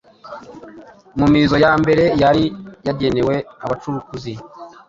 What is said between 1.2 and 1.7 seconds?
mizo